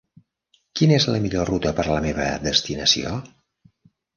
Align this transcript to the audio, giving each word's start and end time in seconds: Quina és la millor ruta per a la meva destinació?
Quina 0.79 0.95
és 1.01 1.05
la 1.09 1.19
millor 1.27 1.51
ruta 1.53 1.73
per 1.81 1.85
a 1.85 1.91
la 1.91 2.01
meva 2.07 2.27
destinació? 2.49 3.17